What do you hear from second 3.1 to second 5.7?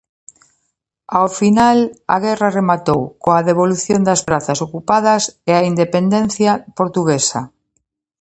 coa devolución das prazas ocupadas e a